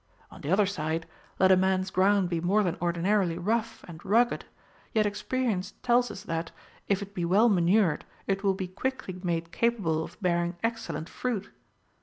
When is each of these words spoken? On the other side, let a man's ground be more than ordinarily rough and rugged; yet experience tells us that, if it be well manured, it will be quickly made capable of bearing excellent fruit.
On 0.31 0.41
the 0.41 0.49
other 0.49 0.65
side, 0.65 1.05
let 1.37 1.51
a 1.51 1.55
man's 1.55 1.91
ground 1.91 2.27
be 2.27 2.41
more 2.41 2.63
than 2.63 2.75
ordinarily 2.81 3.37
rough 3.37 3.85
and 3.87 4.03
rugged; 4.03 4.45
yet 4.93 5.05
experience 5.05 5.75
tells 5.83 6.09
us 6.09 6.23
that, 6.23 6.49
if 6.87 7.03
it 7.03 7.13
be 7.13 7.23
well 7.23 7.49
manured, 7.49 8.03
it 8.25 8.43
will 8.43 8.55
be 8.55 8.67
quickly 8.67 9.19
made 9.21 9.51
capable 9.51 10.03
of 10.03 10.19
bearing 10.19 10.57
excellent 10.63 11.07
fruit. 11.07 11.51